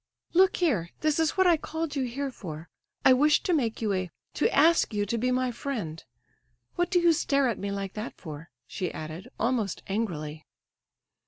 [0.33, 2.69] "Look here; this is what I called you here for.
[3.05, 6.03] I wish to make you a—to ask you to be my friend.
[6.73, 10.43] What do you stare at me like that for?" she added, almost angrily.